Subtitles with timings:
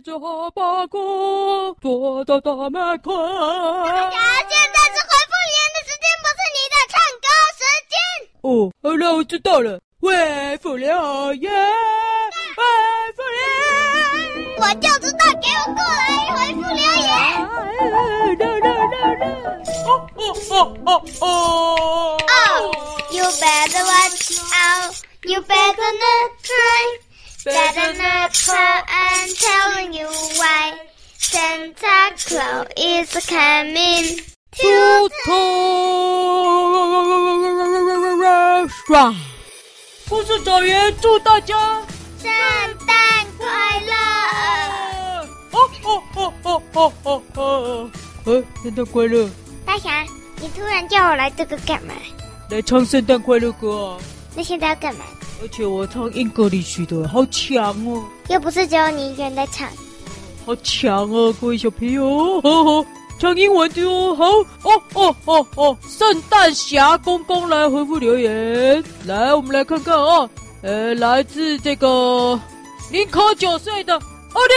[0.00, 3.14] 背着哈巴狗，躲到大麦昆。
[3.14, 4.16] 大家
[4.48, 7.28] 现在是回复留言的时间，不是你的唱歌
[7.60, 7.60] 时
[7.90, 7.92] 间。
[8.40, 8.48] 哦，
[8.82, 9.78] 好了，我知道了。
[10.00, 10.88] 回复留
[11.34, 11.52] 言，
[12.56, 12.62] 回
[13.14, 13.40] 复留
[14.40, 17.12] 言，我就知道，给我过来回复留言。
[18.38, 19.28] 啦啦啦啦！
[19.86, 20.88] 哦哦哦哦
[21.20, 22.18] 哦
[22.56, 26.30] ！Oh，you better watch out，you better not
[27.42, 34.20] try，better not try，I'm telling you why，Santa Claus is coming
[34.56, 36.50] to town。
[38.86, 39.16] 爽！
[40.06, 41.56] 不是找人祝大家
[42.20, 42.30] 圣
[42.86, 43.46] 诞快
[43.80, 43.94] 乐！
[45.52, 47.90] 哦哦哦哦哦哦哦！
[48.26, 49.30] 呃，圣诞快乐！
[49.64, 50.04] 大侠，
[50.40, 51.94] 你突然叫我来这个干嘛？
[52.50, 53.98] 来唱圣诞快乐歌啊！
[54.36, 55.06] 那现在要干嘛？
[55.42, 58.04] 而且我唱英格里曲的，好强哦！
[58.28, 59.68] 又不是只有你一个人在唱，
[60.44, 62.40] 好强哦，各位小朋友！
[62.42, 62.86] 呵呵
[63.18, 64.26] 唱英文的哦，好
[64.70, 65.76] 哦哦哦哦！
[65.86, 70.28] 圣诞侠公公来回复留言，来，我们来看看哦。
[70.62, 72.38] 呃，来自这个
[72.90, 74.54] 林口九岁的奥利，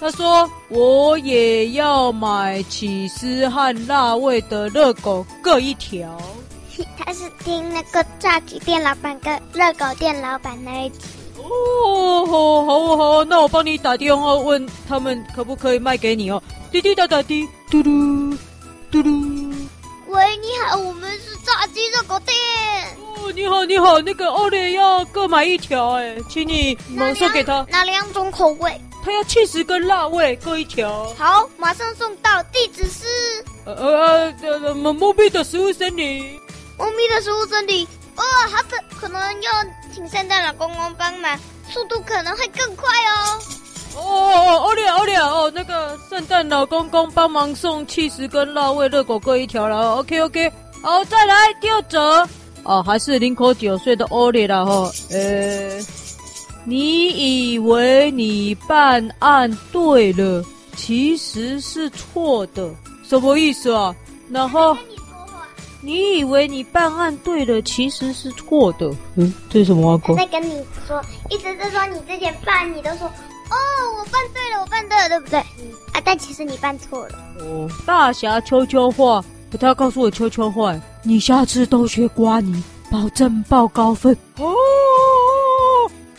[0.00, 6.20] 他说我也要买起司和辣味的热狗各一条。
[6.96, 10.98] 他是听那个炸鸡店老板跟热狗店老板那一集。
[11.36, 16.42] 哦，好，好，好，那我帮你打电话问他们可不可以卖给你哦。
[16.70, 18.36] 滴滴答答滴，嘟嘟
[18.90, 19.10] 嘟嘟。
[20.08, 22.36] 喂，你好，我们是炸鸡热狗店。
[22.98, 27.64] 哦，你好，你好，那个奥利要各买一条，哎，请你马上给他。
[27.70, 28.80] 哪两种口味？
[29.02, 31.12] 他要起司跟辣味各一条。
[31.16, 32.42] 好，马上送到。
[32.52, 33.06] 地址是
[33.64, 36.39] 呃呃呃，猫咪的食物森林。
[36.80, 37.86] 猫咪的食物整理。
[38.16, 39.50] 哦，好的，可能要
[39.94, 41.38] 请圣诞老公公帮忙，
[41.70, 43.38] 速度可能会更快哦。
[43.96, 49.96] 哦哦，欧丽欧丽哦，那个圣诞老公公帮忙送起司跟辣味热狗各一条了。
[49.96, 50.50] OK OK，
[50.82, 52.26] 好，再来第二则。
[52.62, 54.90] 哦，还是零口九岁的欧丽了哈。
[55.10, 55.78] 呃，
[56.64, 60.42] 你以为你办案对了，
[60.76, 62.70] 其实是错的，
[63.06, 63.94] 什么意思啊？
[64.30, 64.74] 然后。
[65.82, 68.90] 你以为你办案对了，其实是错的。
[69.16, 70.00] 嗯，这是什么啊？
[70.06, 70.14] 哥？
[70.14, 73.56] 在跟你说，意思是说你之前办，你都说哦，
[73.98, 75.40] 我办对了，我办对了，对不对？
[75.58, 77.18] 嗯啊，但其实你办错了。
[77.40, 79.24] 哦，大侠悄悄话，
[79.58, 84.16] 他告诉我悄悄话，你下次都学瓜泥，保证报高分。
[84.36, 84.54] 哦，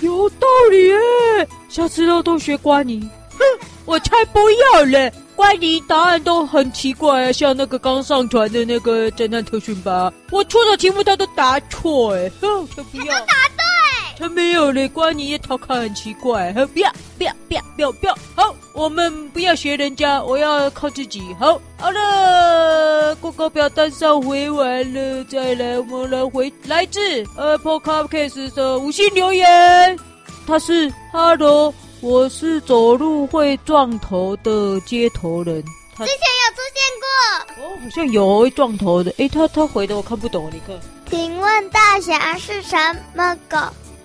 [0.00, 3.08] 有道理耶，下次都都学瓜泥。
[3.38, 3.44] 哼，
[3.84, 5.12] 我才不要嘞。
[5.40, 13.14] 乖，你答案都很奇怪，像那个刚上传的那个侦探特训班，我出的题目他都答错，哎，哼，他不要。
[13.14, 14.86] 他答对，他没有嘞。
[14.86, 18.14] 关，你也调侃很奇怪，哼，不要，不要，不要，不要，不要。
[18.36, 21.22] 好，我们不要学人家，我要靠自己。
[21.40, 27.00] 好，好了，广告表单上回完了，再来我们来回来自
[27.38, 29.98] Apple Podcast 的五星留言，
[30.46, 31.72] 他是 Hello。
[32.02, 35.62] 我是走路会撞头的街头人。
[35.98, 39.10] 之前有出现过哦，好像有会撞头的。
[39.18, 40.74] 诶，他他回的我看不懂，你看。
[41.10, 42.76] 请问大侠是什
[43.14, 43.58] 么狗？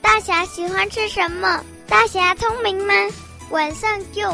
[0.00, 1.62] 大侠喜欢吃什么？
[1.86, 2.94] 大侠聪明吗？
[3.50, 4.26] 晚上就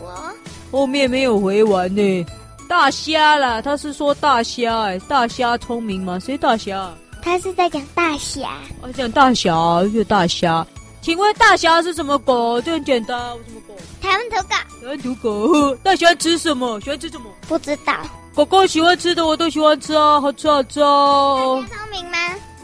[0.00, 0.32] 我。
[0.70, 2.26] 后面没有回完呢。
[2.68, 6.20] 大虾啦，他是说大虾哎，大虾聪明吗？
[6.20, 6.94] 谁大虾？
[7.20, 8.58] 他是在讲大侠。
[8.80, 9.50] 哦，讲大侠
[9.92, 10.64] 又大虾。
[11.06, 12.60] 请问大侠是什么狗？
[12.62, 13.76] 这很简单，什么狗？
[14.02, 14.48] 台湾土狗。
[14.48, 15.74] 台湾土狗。
[15.80, 16.80] 大侠吃什么？
[16.80, 17.30] 喜欢吃什么？
[17.46, 17.94] 不知道。
[18.34, 21.62] 狗狗喜欢吃的我都喜欢吃啊，好吃好吃啊。
[21.62, 22.18] 大侠聪明吗？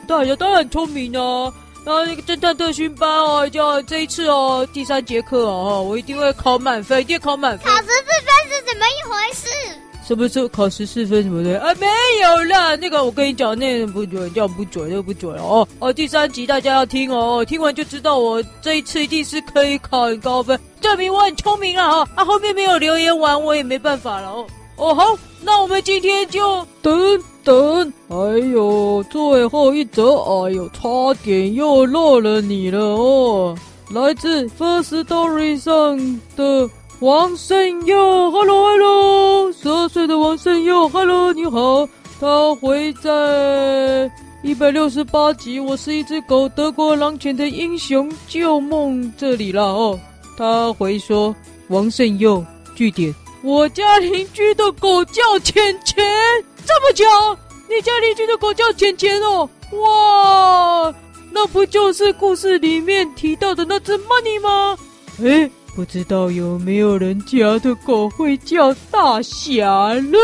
[0.08, 1.52] 大侠当然很聪明啊。
[1.84, 7.72] 然后那个侦探特训班哦，就这一次哦，第三节课哦，我一定会考满分，一定考满分。
[7.72, 9.46] 考十四分是怎么一回事？
[10.06, 11.60] 什么时候考十四分什么的？
[11.60, 11.86] 啊，没
[12.22, 15.66] 有啦，那个我跟你讲，那个不准，这样不准，这个不准哦。
[15.78, 22.08] 哦，第三集大家要听哦，听完就知道我这一次一定是可以考很高分，证明我很聪明了哈。
[22.16, 24.46] 啊，后面没有留言完，我也没办法了哦。
[24.76, 33.56] 哦，好，那我们今天就等等，还有最后一则，哎呦，差点又漏了你了哦。
[33.90, 36.68] 来自 First Story 上的。
[37.02, 41.84] 王胜佑，Hello Hello，十二岁的王胜佑，Hello 你好，
[42.20, 44.08] 他回在
[44.44, 49.98] 一百六十八集，我是一只狗，德国狼犬的英雄救梦这里了哦。
[50.38, 51.34] 他回说
[51.70, 52.44] 王胜佑
[52.76, 53.12] 据点，
[53.42, 56.06] 我家邻居的狗叫钱钱，
[56.64, 57.36] 这么巧，
[57.68, 60.94] 你家邻居的狗叫钱钱哦，哇，
[61.32, 64.78] 那不就是故事里面提到的那只 Money 吗？
[65.20, 70.18] 哎，不知道有没有人家的狗会叫大侠呢？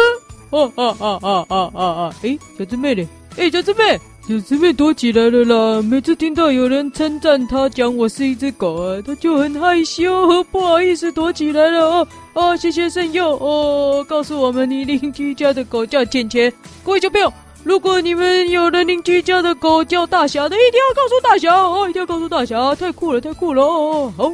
[0.50, 2.14] 啊啊啊啊啊啊啊！
[2.22, 3.08] 哎，小狮妹嘞？
[3.36, 3.98] 哎，小狮妹。
[4.28, 5.80] 小狮妹躲起来了啦！
[5.80, 12.08] 每次听到有人称赞他，讲我是一只狗啊，他就很害羞和，不好意思躲起来了哦。
[12.34, 16.52] 哦，谢谢圣佑哦，告诉我们你邻居家的狗叫钱钱。
[16.84, 17.32] 各位小朋友，
[17.64, 24.12] 如果你们有人邻居家的狗叫大侠的，一定要告诉大侠哦，一定要告诉大侠，太酷了，太酷了哦！
[24.14, 24.30] 好，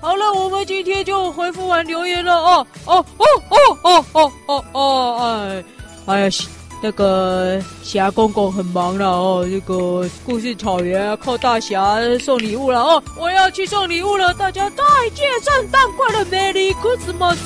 [0.00, 5.64] 好了，我们今天就回复完留言了哦哦哦哦哦哦哦哦！
[6.06, 6.30] 哎，哎呀！
[6.80, 17.36] 那个侠公公很忙了哦，这个故事草原靠大侠送礼物了哦，我要去送礼物了，大家再见，圣诞快乐，Merry Christmas！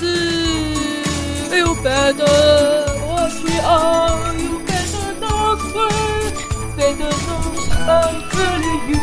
[1.50, 7.12] 哎呦，Better watch out，You better not cry，Better
[7.87, 9.00] not cry，You。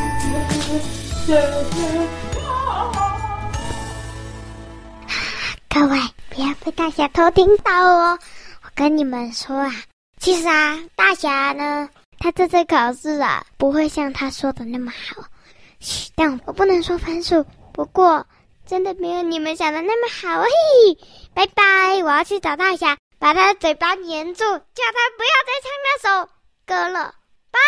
[5.69, 6.00] 各位
[6.30, 8.19] 不要被大侠偷听到哦，
[8.63, 9.71] 我跟你们说啊。
[10.19, 11.88] 其实啊，大侠呢，
[12.18, 15.24] 他这次考试啊，不会像他说的那么好。
[15.80, 17.45] 嘘，但我不能说分数。
[17.71, 18.25] 不过，
[18.66, 20.42] 真的没有你们想的那么好。
[20.42, 20.50] 嘿，
[21.33, 22.04] 拜拜！
[22.04, 26.30] 我要去找大侠，把他的嘴巴黏住，叫他不要再唱那首
[26.66, 27.13] 歌了。
[27.51, 27.60] 拜。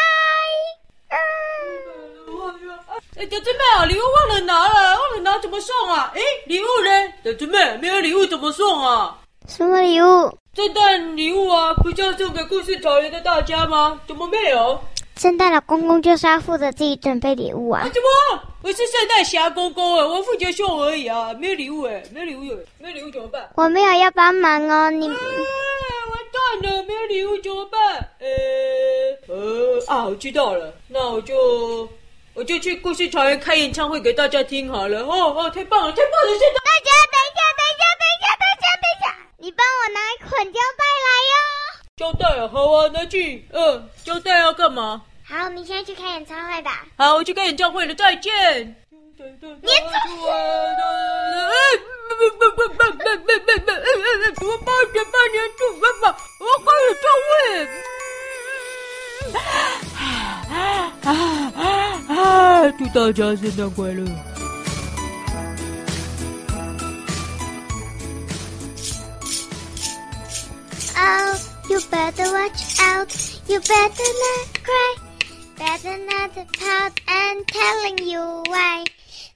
[2.92, 3.02] 嗯。
[3.18, 6.12] 哎，小狮妹啊，礼物忘了拿了，忘了拿怎么送啊？
[6.16, 7.14] 哎，礼物呢？
[7.24, 9.18] 小狮妹，没有礼物怎么送啊？
[9.48, 10.38] 什么礼物？
[10.56, 14.00] 圣诞礼物啊，不就要送给故事草原的大家吗？
[14.08, 14.80] 怎么没有？
[15.18, 17.82] 圣诞老公公就是要负责自己准备礼物啊！
[17.82, 18.42] 啊怎么？
[18.64, 23.50] 我是圣诞侠公公啊，我负责送而已啊，没有礼物哎，没有礼物有，没有礼物怎么办？
[23.56, 25.08] 我没有要帮忙哦，你。
[25.08, 27.82] 哎，完蛋了，没有礼物怎么办？
[28.20, 31.88] 呃呃啊，我知道了，那我就
[32.33, 35.01] 我就去故事草原开演唱会给大家听好了。
[35.01, 36.38] 哦哦，太棒了，太棒了！
[36.39, 39.06] 现在大家等一下，等一下，等一下，等一下，等一下。
[39.38, 41.33] 你帮我拿一捆胶带来哟！
[41.98, 43.45] 胶带啊，好啊，拿去。
[43.51, 45.04] 嗯，胶带要干嘛？
[45.28, 46.86] 好，你现在去开演唱会吧。
[46.98, 48.75] 好，我去开演唱会了，再见。
[49.19, 49.48] 你走。
[62.94, 63.40] tutacağız.
[70.98, 71.38] Oh,
[71.70, 73.42] you better watch out.
[73.48, 74.96] You better not cry.
[75.58, 78.84] Better not pout and telling you why.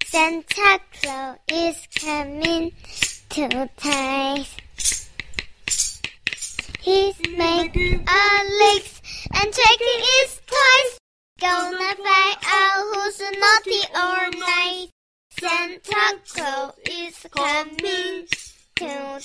[0.05, 2.71] Santa Claus is coming
[3.29, 4.55] to ties.
[6.81, 9.01] He's making a licks
[9.33, 10.34] and checking his
[11.45, 14.89] Gonna find out oh, who's naughty or nice.
[15.29, 18.25] Santa Claus is coming
[18.75, 19.21] to town.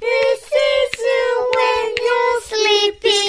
[0.00, 0.18] He
[0.48, 3.25] sees you when you're sleeping.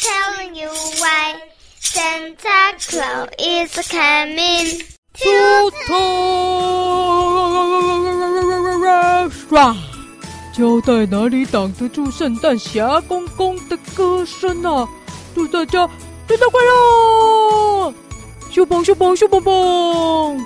[0.00, 1.34] Telling you why.
[1.78, 4.80] Santa Claus is coming.
[5.14, 5.28] 猪
[5.86, 5.94] 头，
[9.50, 9.76] 唰！
[10.52, 14.88] 胶带哪里挡得住圣诞侠公公的歌声啊？
[15.34, 15.88] 祝大家
[16.28, 17.94] 圣诞快乐！
[18.52, 20.44] 咻蹦咻蹦咻蹦蹦！